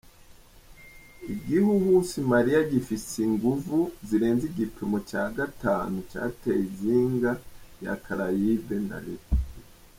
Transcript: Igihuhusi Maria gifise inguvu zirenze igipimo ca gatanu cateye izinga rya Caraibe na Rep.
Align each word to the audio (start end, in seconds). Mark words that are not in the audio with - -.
Igihuhusi 1.33 2.17
Maria 2.31 2.61
gifise 2.71 3.13
inguvu 3.27 3.77
zirenze 4.07 4.43
igipimo 4.51 4.97
ca 5.09 5.23
gatanu 5.37 5.97
cateye 6.09 6.61
izinga 6.69 7.31
rya 7.77 7.93
Caraibe 8.03 8.77
na 8.87 8.97
Rep. 9.05 9.25